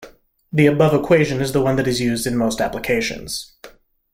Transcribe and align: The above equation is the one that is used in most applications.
The 0.51 0.65
above 0.65 0.99
equation 0.99 1.41
is 1.41 1.51
the 1.51 1.61
one 1.61 1.75
that 1.75 1.87
is 1.87 2.01
used 2.01 2.25
in 2.25 2.35
most 2.35 2.59
applications. 2.59 3.53